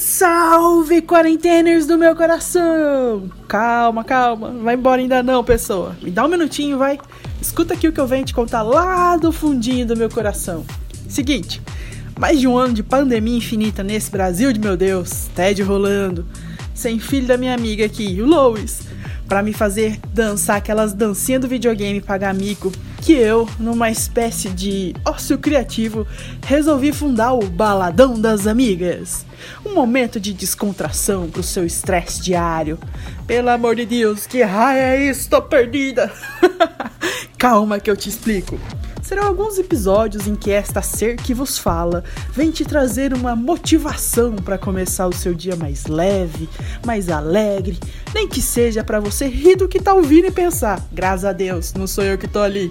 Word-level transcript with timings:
Salve, 0.00 1.02
quarenteners 1.02 1.84
do 1.84 1.98
meu 1.98 2.14
coração! 2.14 3.28
Calma, 3.48 4.04
calma, 4.04 4.52
vai 4.62 4.76
embora 4.76 5.00
ainda 5.00 5.24
não, 5.24 5.42
pessoa. 5.42 5.96
Me 6.00 6.08
dá 6.08 6.24
um 6.24 6.28
minutinho, 6.28 6.78
vai. 6.78 7.00
Escuta 7.42 7.74
aqui 7.74 7.88
o 7.88 7.92
que 7.92 7.98
eu 7.98 8.06
venho 8.06 8.24
te 8.24 8.32
contar 8.32 8.62
lá 8.62 9.16
do 9.16 9.32
fundinho 9.32 9.84
do 9.84 9.96
meu 9.96 10.08
coração. 10.08 10.64
Seguinte, 11.08 11.60
mais 12.16 12.38
de 12.38 12.46
um 12.46 12.56
ano 12.56 12.74
de 12.74 12.84
pandemia 12.84 13.38
infinita 13.38 13.82
nesse 13.82 14.08
Brasil 14.08 14.52
de 14.52 14.60
meu 14.60 14.76
Deus, 14.76 15.26
TED 15.34 15.64
rolando, 15.64 16.24
sem 16.72 17.00
filho 17.00 17.26
da 17.26 17.36
minha 17.36 17.52
amiga 17.52 17.84
aqui, 17.84 18.22
o 18.22 18.24
Lois, 18.24 18.82
para 19.26 19.42
me 19.42 19.52
fazer 19.52 19.98
dançar 20.14 20.58
aquelas 20.58 20.92
dancinhas 20.92 21.40
do 21.40 21.48
videogame 21.48 22.00
pagar 22.00 22.32
mico 22.32 22.70
que 23.08 23.14
eu, 23.14 23.48
numa 23.58 23.90
espécie 23.90 24.50
de 24.50 24.94
ócio 25.02 25.38
criativo, 25.38 26.06
resolvi 26.44 26.92
fundar 26.92 27.32
o 27.32 27.48
Baladão 27.48 28.20
das 28.20 28.46
Amigas. 28.46 29.24
Um 29.64 29.72
momento 29.72 30.20
de 30.20 30.34
descontração 30.34 31.30
pro 31.30 31.42
seu 31.42 31.64
estresse 31.64 32.20
diário. 32.20 32.78
Pelo 33.26 33.48
amor 33.48 33.76
de 33.76 33.86
Deus, 33.86 34.26
que 34.26 34.42
raia 34.42 34.94
é 34.94 35.08
isso? 35.08 35.30
Tô 35.30 35.40
perdida! 35.40 36.12
Calma 37.38 37.80
que 37.80 37.90
eu 37.90 37.96
te 37.96 38.10
explico. 38.10 38.60
Serão 39.02 39.26
alguns 39.26 39.56
episódios 39.56 40.26
em 40.26 40.34
que 40.34 40.50
esta 40.50 40.82
ser 40.82 41.16
que 41.16 41.32
vos 41.32 41.56
fala 41.56 42.04
vem 42.34 42.50
te 42.50 42.62
trazer 42.62 43.14
uma 43.14 43.34
motivação 43.34 44.36
para 44.36 44.58
começar 44.58 45.06
o 45.06 45.14
seu 45.14 45.32
dia 45.32 45.56
mais 45.56 45.86
leve, 45.86 46.46
mais 46.84 47.08
alegre, 47.08 47.78
nem 48.12 48.28
que 48.28 48.42
seja 48.42 48.84
para 48.84 49.00
você 49.00 49.28
rir 49.28 49.56
do 49.56 49.66
que 49.66 49.80
tá 49.80 49.94
ouvindo 49.94 50.26
e 50.26 50.30
pensar: 50.30 50.86
graças 50.92 51.24
a 51.24 51.32
Deus, 51.32 51.72
não 51.72 51.86
sou 51.86 52.04
eu 52.04 52.18
que 52.18 52.28
tô 52.28 52.40
ali. 52.40 52.70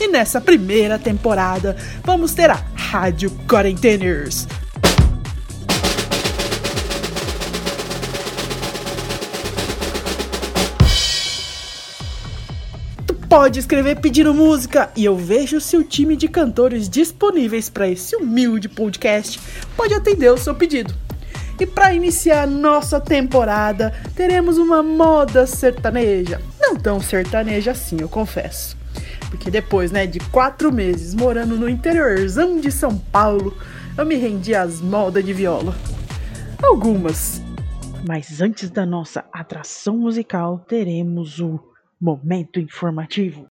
E 0.00 0.06
nessa 0.06 0.40
primeira 0.40 0.96
temporada, 0.96 1.76
vamos 2.04 2.32
ter 2.32 2.50
a 2.50 2.62
Rádio 2.74 3.30
Quarenteners. 3.48 4.46
Pode 13.28 13.58
escrever 13.58 14.00
pedindo 14.00 14.32
música 14.32 14.90
e 14.96 15.04
eu 15.04 15.16
vejo 15.16 15.60
se 15.60 15.76
o 15.76 15.84
time 15.84 16.16
de 16.16 16.28
cantores 16.28 16.88
disponíveis 16.88 17.68
para 17.68 17.88
esse 17.88 18.16
humilde 18.16 18.68
podcast 18.68 19.38
pode 19.76 19.92
atender 19.92 20.32
o 20.32 20.38
seu 20.38 20.54
pedido. 20.54 20.94
E 21.60 21.66
para 21.66 21.92
iniciar 21.92 22.46
nossa 22.46 23.00
temporada, 23.00 23.92
teremos 24.14 24.58
uma 24.58 24.82
moda 24.82 25.44
sertaneja. 25.44 26.40
Não 26.58 26.76
tão 26.76 27.00
sertaneja 27.00 27.72
assim, 27.72 27.98
eu 28.00 28.08
confesso. 28.08 28.78
Porque 29.30 29.50
depois, 29.50 29.90
né, 29.92 30.06
de 30.06 30.18
quatro 30.18 30.72
meses 30.72 31.14
morando 31.14 31.56
no 31.56 31.68
interiorzão 31.68 32.60
de 32.60 32.72
São 32.72 32.96
Paulo, 32.96 33.56
eu 33.96 34.06
me 34.06 34.16
rendi 34.16 34.54
às 34.54 34.80
modas 34.80 35.24
de 35.24 35.32
viola. 35.32 35.74
Algumas. 36.62 37.42
Mas 38.06 38.40
antes 38.40 38.70
da 38.70 38.86
nossa 38.86 39.24
atração 39.32 39.96
musical, 39.96 40.64
teremos 40.68 41.40
o 41.40 41.60
Momento 42.00 42.60
Informativo. 42.60 43.46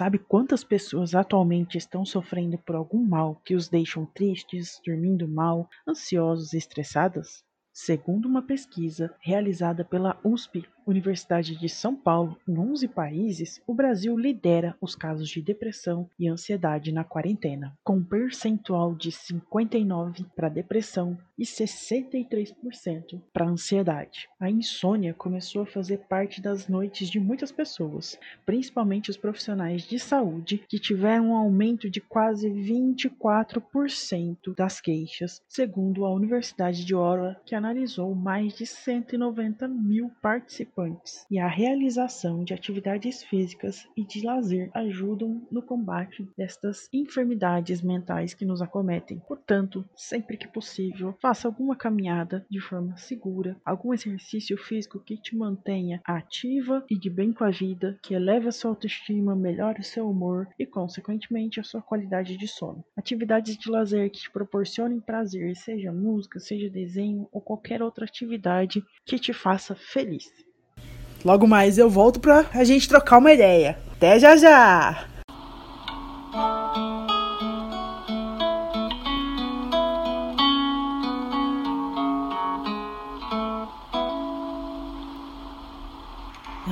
Sabe 0.00 0.18
quantas 0.18 0.64
pessoas 0.64 1.14
atualmente 1.14 1.76
estão 1.76 2.06
sofrendo 2.06 2.56
por 2.56 2.74
algum 2.74 3.04
mal 3.06 3.38
que 3.44 3.54
os 3.54 3.68
deixam 3.68 4.06
tristes, 4.06 4.80
dormindo 4.82 5.28
mal, 5.28 5.68
ansiosos 5.86 6.54
e 6.54 6.56
estressadas? 6.56 7.44
Segundo 7.70 8.24
uma 8.24 8.40
pesquisa 8.40 9.14
realizada 9.20 9.84
pela 9.84 10.18
USP, 10.24 10.66
Universidade 10.86 11.56
de 11.56 11.68
São 11.68 11.94
Paulo, 11.94 12.38
em 12.48 12.58
11 12.58 12.88
países, 12.88 13.62
o 13.66 13.74
Brasil 13.74 14.18
lidera 14.18 14.74
os 14.80 14.94
casos 14.94 15.28
de 15.28 15.42
depressão 15.42 16.08
e 16.18 16.26
ansiedade 16.28 16.92
na 16.92 17.04
quarentena, 17.04 17.76
com 17.84 17.96
um 17.96 18.04
percentual 18.04 18.94
de 18.94 19.12
59 19.12 20.24
para 20.34 20.48
depressão 20.48 21.18
e 21.38 21.44
63% 21.44 23.20
para 23.32 23.46
ansiedade. 23.46 24.28
A 24.38 24.50
insônia 24.50 25.14
começou 25.14 25.62
a 25.62 25.66
fazer 25.66 25.98
parte 26.08 26.40
das 26.40 26.68
noites 26.68 27.08
de 27.08 27.20
muitas 27.20 27.52
pessoas, 27.52 28.18
principalmente 28.44 29.10
os 29.10 29.16
profissionais 29.16 29.82
de 29.82 29.98
saúde, 29.98 30.64
que 30.68 30.78
tiveram 30.78 31.30
um 31.30 31.34
aumento 31.34 31.90
de 31.90 32.00
quase 32.00 32.48
24% 32.48 34.54
das 34.56 34.80
queixas, 34.80 35.42
segundo 35.48 36.04
a 36.04 36.12
Universidade 36.12 36.84
de 36.84 36.94
Ottawa, 36.94 37.36
que 37.44 37.54
analisou 37.54 38.14
mais 38.14 38.54
de 38.54 38.66
190 38.66 39.68
mil 39.68 40.10
participantes 40.20 40.69
participantes, 40.70 41.26
e 41.30 41.38
a 41.38 41.48
realização 41.48 42.44
de 42.44 42.54
atividades 42.54 43.22
físicas 43.22 43.86
e 43.96 44.04
de 44.04 44.24
lazer 44.24 44.70
ajudam 44.74 45.46
no 45.50 45.62
combate 45.62 46.26
destas 46.36 46.88
enfermidades 46.92 47.82
mentais 47.82 48.34
que 48.34 48.44
nos 48.44 48.62
acometem. 48.62 49.20
Portanto, 49.26 49.84
sempre 49.94 50.36
que 50.36 50.48
possível, 50.48 51.14
faça 51.20 51.48
alguma 51.48 51.76
caminhada 51.76 52.46
de 52.48 52.60
forma 52.60 52.96
segura, 52.96 53.56
algum 53.64 53.92
exercício 53.92 54.56
físico 54.56 55.00
que 55.00 55.16
te 55.16 55.36
mantenha 55.36 56.00
ativa 56.04 56.84
e 56.90 56.98
de 56.98 57.10
bem 57.10 57.32
com 57.32 57.44
a 57.44 57.50
vida, 57.50 57.98
que 58.02 58.14
eleve 58.14 58.48
a 58.48 58.52
sua 58.52 58.70
autoestima, 58.70 59.34
melhore 59.34 59.80
o 59.80 59.84
seu 59.84 60.08
humor 60.08 60.48
e, 60.58 60.66
consequentemente, 60.66 61.60
a 61.60 61.64
sua 61.64 61.82
qualidade 61.82 62.36
de 62.36 62.48
sono. 62.48 62.84
Atividades 62.96 63.56
de 63.56 63.70
lazer 63.70 64.10
que 64.10 64.20
te 64.20 64.30
proporcionem 64.30 65.00
prazer, 65.00 65.56
seja 65.56 65.92
música, 65.92 66.38
seja 66.38 66.70
desenho 66.70 67.28
ou 67.32 67.40
qualquer 67.40 67.82
outra 67.82 68.04
atividade 68.04 68.82
que 69.04 69.18
te 69.18 69.32
faça 69.32 69.74
feliz. 69.74 70.30
Logo 71.24 71.46
mais 71.46 71.76
eu 71.76 71.90
volto 71.90 72.18
pra 72.18 72.46
a 72.54 72.64
gente 72.64 72.88
trocar 72.88 73.18
uma 73.18 73.32
ideia. 73.32 73.78
Até 73.92 74.18
já 74.18 74.36
já! 74.36 75.04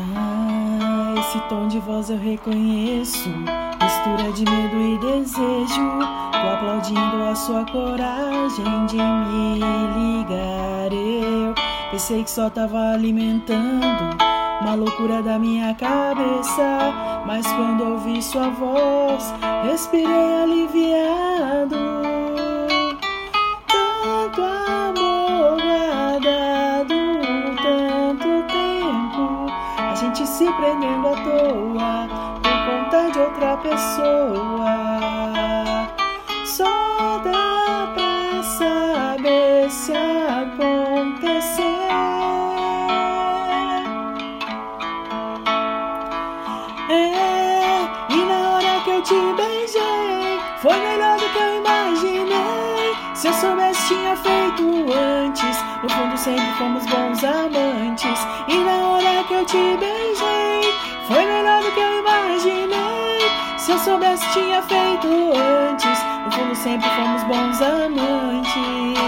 Ah, 0.00 1.14
esse 1.18 1.38
tom 1.48 1.68
de 1.68 1.78
voz 1.80 2.08
eu 2.08 2.16
reconheço. 2.16 3.28
Mistura 3.28 4.32
de 4.32 4.44
medo 4.50 4.80
e 4.80 4.98
desejo. 4.98 5.98
Tô 6.32 6.48
aplaudindo 6.54 7.24
a 7.30 7.34
sua 7.34 7.66
coragem 7.66 8.86
de 8.86 8.96
me 8.96 9.54
ligar. 9.56 10.90
Eu 10.90 11.54
pensei 11.90 12.24
que 12.24 12.30
só 12.30 12.48
tava 12.48 12.92
alimentando 12.92 14.16
uma 14.60 14.74
loucura 14.74 15.22
da 15.22 15.38
minha 15.38 15.74
cabeça. 15.74 16.92
Mas 17.26 17.46
quando 17.52 17.84
ouvi 17.84 18.22
sua 18.22 18.48
voz, 18.48 19.34
respirei 19.64 20.42
aliviado. 20.42 21.76
Tanto 23.66 24.42
amor 24.42 25.60
guardado, 25.60 26.94
tanto 27.62 28.28
tempo, 28.48 29.46
a 29.78 29.94
gente 29.94 30.26
se 30.26 30.50
prendendo 30.52 31.08
à 31.08 31.16
toa 31.22 32.08
por 32.42 32.56
conta 32.66 33.10
de 33.12 33.18
outra 33.18 33.56
pessoa. 33.58 34.88
Só 36.46 37.18
dá 37.18 37.92
pra 37.94 38.42
saber 38.42 39.70
se 39.70 39.92
acontecer. 39.92 40.07
Feito 54.28 54.92
antes. 54.92 55.56
No 55.82 55.88
fundo, 55.88 56.16
sempre 56.16 56.52
fomos 56.58 56.84
bons 56.86 57.24
amantes. 57.24 58.26
E 58.48 58.56
na 58.56 58.88
hora 58.88 59.24
que 59.26 59.34
eu 59.34 59.44
te 59.44 59.76
beijei, 59.78 60.72
foi 61.06 61.24
melhor 61.24 61.62
do 61.62 61.72
que 61.72 61.80
eu 61.80 61.98
imaginei. 62.00 63.30
Se 63.56 63.72
eu 63.72 63.78
soubesse, 63.78 64.26
tinha 64.32 64.62
feito 64.62 65.08
antes. 65.70 65.98
No 66.24 66.32
fundo, 66.32 66.54
sempre 66.54 66.88
fomos 66.90 67.22
bons 67.24 67.62
amantes. 67.62 68.98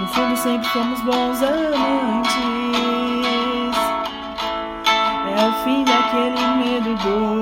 No 0.00 0.06
fundo, 0.08 0.36
sempre 0.36 0.68
fomos 0.68 1.00
bons 1.02 1.42
amantes. 1.42 2.36
É 5.38 5.48
o 5.48 5.52
fim 5.64 5.84
daquele 5.84 6.46
medo 6.62 6.96
bobo. 7.02 7.35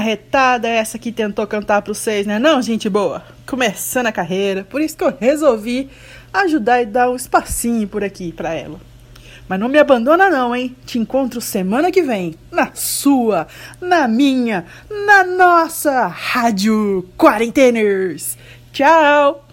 arretada 0.00 0.68
essa 0.68 0.98
que 0.98 1.12
tentou 1.12 1.46
cantar 1.46 1.82
para 1.82 1.94
vocês, 1.94 2.26
né? 2.26 2.38
Não, 2.38 2.60
gente 2.60 2.88
boa. 2.88 3.22
Começando 3.46 4.06
a 4.06 4.12
carreira, 4.12 4.64
por 4.64 4.80
isso 4.80 4.96
que 4.96 5.04
eu 5.04 5.16
resolvi 5.18 5.88
ajudar 6.32 6.82
e 6.82 6.86
dar 6.86 7.10
um 7.10 7.16
espacinho 7.16 7.86
por 7.86 8.02
aqui 8.02 8.32
para 8.32 8.52
ela. 8.54 8.80
Mas 9.48 9.58
não 9.58 9.68
me 9.68 9.78
abandona 9.78 10.30
não, 10.30 10.54
hein? 10.54 10.76
Te 10.86 10.98
encontro 10.98 11.40
semana 11.40 11.90
que 11.90 12.02
vem, 12.02 12.36
na 12.52 12.70
sua, 12.72 13.48
na 13.80 14.06
minha, 14.06 14.64
na 15.06 15.24
nossa 15.24 16.06
Rádio 16.06 17.08
Quarenteners. 17.16 18.38
Tchau. 18.72 19.49